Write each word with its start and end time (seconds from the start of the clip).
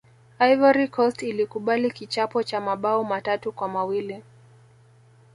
ivory 0.39 0.87
coast 0.87 1.21
ilikubali 1.23 1.91
kichapo 1.91 2.43
cha 2.43 2.61
mabao 2.61 3.03
matatu 3.03 3.51
kwa 3.51 3.67
mawili 3.69 4.23